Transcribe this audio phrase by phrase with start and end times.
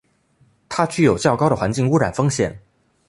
[0.67, 2.59] 它具有较高的环境污染风险。